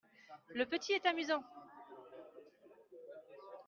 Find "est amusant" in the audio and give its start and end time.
0.93-1.43